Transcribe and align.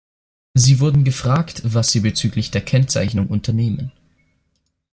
Sie 0.55 0.79
wurden 0.79 1.03
gefragt, 1.03 1.61
was 1.63 1.91
Sie 1.91 1.99
bezüglich 1.99 2.49
der 2.49 2.61
Kennzeichnung 2.61 3.27
unternehmen. 3.27 3.91